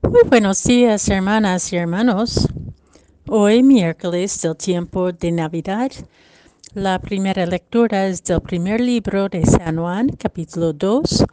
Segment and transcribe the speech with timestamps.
[0.00, 2.46] Muy buenos días, hermanas y hermanos.
[3.28, 5.90] Hoy, miércoles del tiempo de Navidad,
[6.72, 11.24] la primera lectura es del primer libro de San Juan, capítulo 2,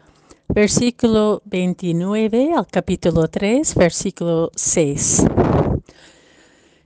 [0.50, 5.26] versículo 29 al capítulo 3, versículo 6.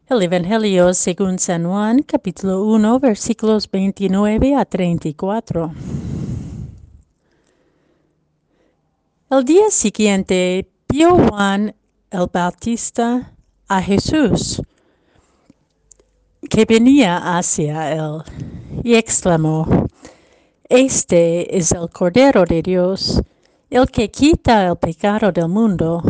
[0.09, 5.71] El Evangelio según San Juan, capítulo 1, versículos 29 a 34.
[9.31, 11.75] El día siguiente vio Juan
[12.09, 13.31] el Bautista
[13.67, 14.59] a Jesús
[16.49, 18.23] que venía hacia él
[18.83, 19.67] y exclamó,
[20.67, 23.21] Este es el Cordero de Dios,
[23.69, 26.01] el que quita el pecado del mundo.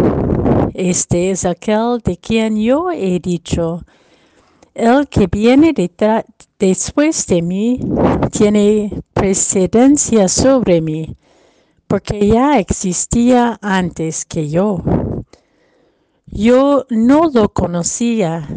[0.73, 3.83] Este es aquel de quien yo he dicho,
[4.73, 5.73] el que viene
[6.57, 7.81] después de mí
[8.31, 11.17] tiene precedencia sobre mí
[11.89, 14.83] porque ya existía antes que yo.
[16.27, 18.47] Yo no lo conocía,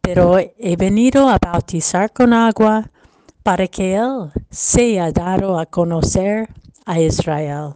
[0.00, 2.90] pero he venido a bautizar con agua
[3.42, 6.48] para que Él sea dado a conocer
[6.86, 7.74] a Israel.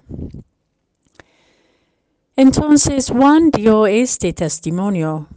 [2.35, 5.29] Entonces Juan dio este testimonio.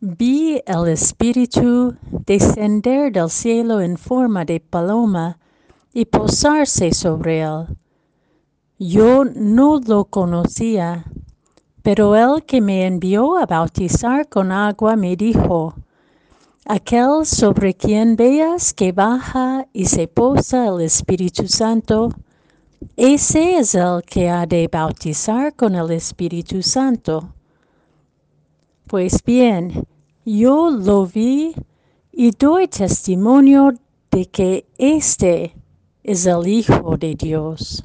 [0.00, 1.94] Vi el Espíritu
[2.24, 5.38] descender del cielo en forma de paloma
[5.92, 7.66] y posarse sobre él
[8.82, 11.04] yo no lo conocía,
[11.82, 15.74] pero el que me envió a bautizar con agua me dijo,
[16.64, 22.08] aquel sobre quien veas que baja y se posa el Espíritu Santo,
[22.96, 27.34] ese es el que ha de bautizar con el Espíritu Santo.
[28.86, 29.86] Pues bien,
[30.24, 31.54] yo lo vi
[32.12, 33.74] y doy testimonio
[34.10, 35.54] de que este
[36.02, 37.82] es el Hijo de Dios.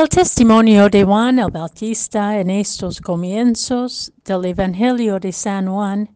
[0.00, 6.08] El testimonio de Juan el Bautista en estos comienzos del Evangelio de San Juan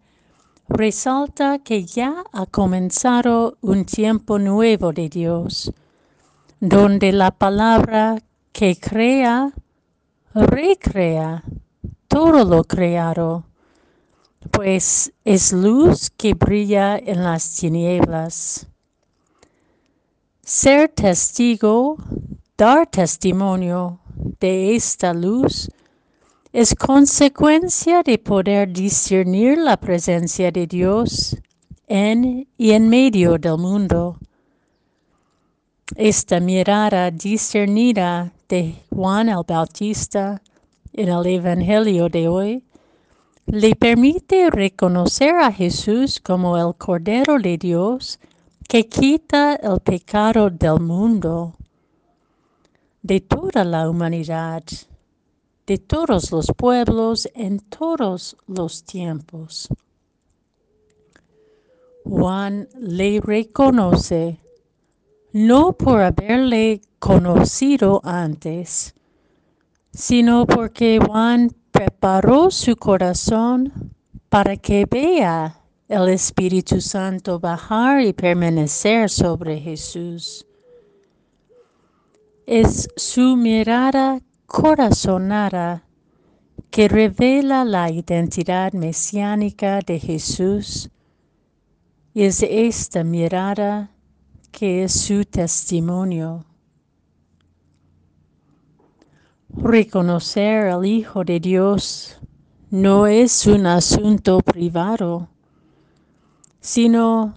[0.71, 5.71] resalta que ya ha comenzado un tiempo nuevo de Dios,
[6.61, 9.53] donde la palabra que crea,
[10.33, 11.44] recrea
[12.09, 13.44] todo lo creado,
[14.50, 18.67] pues es luz que brilla en las tinieblas.
[20.41, 21.99] Ser testigo,
[22.57, 23.99] dar testimonio
[24.39, 25.69] de esta luz
[26.53, 31.37] es consecuencia de poder discernir la presencia de Dios
[31.89, 34.19] en y en medio del mundo.
[35.97, 40.41] Esta mirada discernida de Juan el Bautista
[40.93, 42.65] en el Evangelio de hoy
[43.47, 48.21] le permite reconocer a Jesús como el Cordero de Dios
[48.69, 51.53] que quita el pecado del mundo,
[53.05, 54.65] de toda la humanidad,
[55.67, 59.69] de todos los pueblos en todos los tiempos.
[62.03, 64.41] Juan le reconoce
[65.35, 68.95] no por haberle conocido antes,
[69.93, 73.93] sino porque Juan preparó su corazón
[74.31, 80.47] para que vea el Espíritu Santo bajar y permanecer sobre Jesús.
[82.47, 85.84] Es su mirada corazonada
[86.71, 90.91] que revela la identidad mesiánica de Jesús
[92.12, 93.91] y es esta mirada
[94.50, 96.44] que es su testimonio.
[99.49, 102.21] Reconocer al Hijo de Dios
[102.71, 105.28] no es un asunto privado
[106.65, 107.34] sino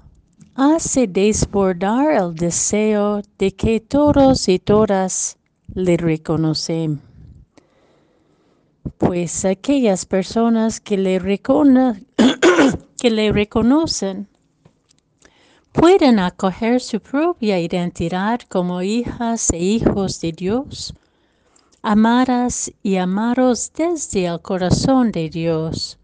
[0.57, 5.37] hace desbordar el deseo de que todos y todas
[5.75, 6.99] le reconocen.
[8.97, 11.19] Pues aquellas personas que le,
[12.97, 14.27] que le reconocen
[15.73, 20.95] pueden acoger su propia identidad como hijas e hijos de Dios,
[21.83, 25.99] amadas y amados desde el corazón de Dios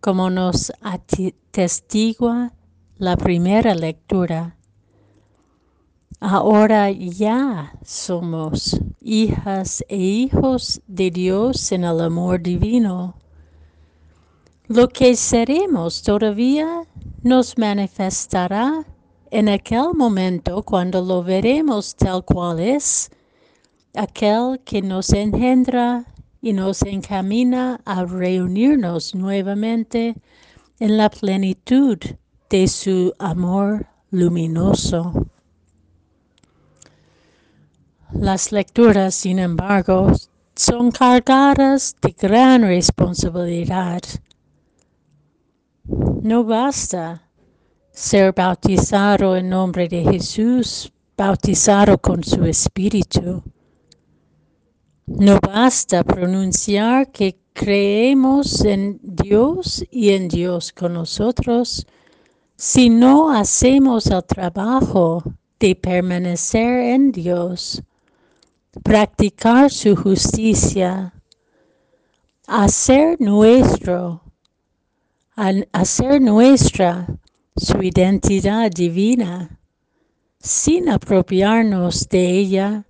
[0.00, 2.52] como nos atestigua
[3.00, 4.58] la primera lectura.
[6.20, 13.16] Ahora ya somos hijas e hijos de Dios en el amor divino.
[14.68, 16.82] Lo que seremos todavía
[17.22, 18.84] nos manifestará
[19.30, 23.08] en aquel momento cuando lo veremos tal cual es,
[23.94, 26.04] aquel que nos engendra
[26.42, 30.16] y nos encamina a reunirnos nuevamente
[30.80, 31.96] en la plenitud
[32.50, 35.28] de su amor luminoso.
[38.12, 40.12] Las lecturas, sin embargo,
[40.56, 44.02] son cargadas de gran responsabilidad.
[46.22, 47.22] No basta
[47.92, 53.44] ser bautizado en nombre de Jesús, bautizado con su Espíritu.
[55.06, 61.86] No basta pronunciar que creemos en Dios y en Dios con nosotros
[62.60, 65.24] si no hacemos el trabajo
[65.58, 67.82] de permanecer en Dios,
[68.82, 71.14] practicar su justicia,
[72.46, 74.20] hacer nuestro,
[75.72, 77.06] hacer nuestra
[77.56, 79.58] su identidad divina,
[80.38, 82.84] sin apropiarnos de ella,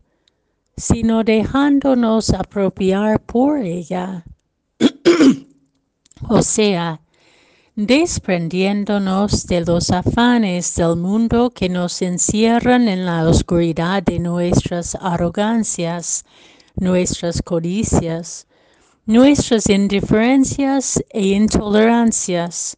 [0.76, 4.24] sino dejándonos apropiar por ella.
[6.28, 7.00] o sea,
[7.86, 16.26] desprendiéndonos de los afanes del mundo que nos encierran en la oscuridad de nuestras arrogancias,
[16.76, 18.46] nuestras codicias,
[19.06, 22.76] nuestras indiferencias e intolerancias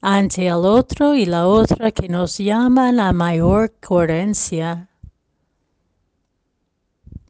[0.00, 4.88] ante el otro y la otra que nos llaman a mayor coherencia.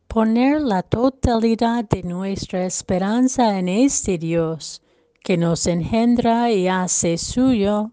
[0.07, 4.83] Poner la totalidad de nuestra esperanza en este Dios,
[5.27, 7.91] que nos engendra y hace suyo,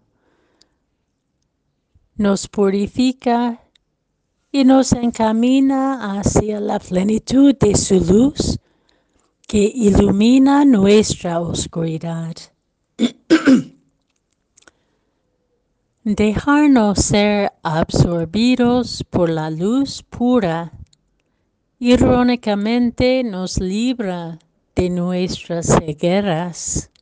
[2.14, 3.60] nos purifica
[4.52, 8.60] y nos encamina hacia la plenitud de su luz
[9.48, 12.36] que ilumina nuestra oscuridad.
[16.04, 20.72] Dejarnos ser absorbidos por la luz pura
[21.80, 24.38] irónicamente nos libra
[24.76, 26.92] de nuestras cegueras.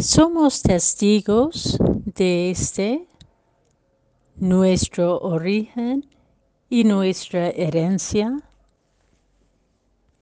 [0.00, 3.08] Somos testigos de este,
[4.36, 6.06] nuestro origen
[6.68, 8.42] y nuestra herencia.